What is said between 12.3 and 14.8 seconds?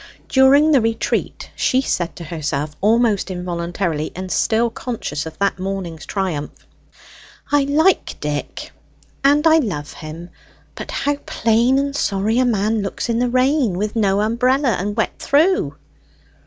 a man looks in the rain, with no umbrella,